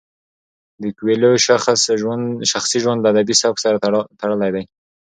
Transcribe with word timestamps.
د 0.81 0.83
کویلیو 0.97 1.43
شخصي 2.51 2.77
ژوند 2.83 2.99
له 3.01 3.07
ادبي 3.13 3.35
سبک 3.41 3.57
سره 3.65 3.81
تړلی 4.21 4.49
دی. 4.55 4.63